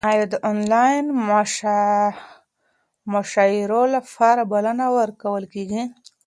[0.09, 1.05] ایا د انلاین
[3.13, 5.83] مشاعرو لپاره بلنه ورکول کیږي؟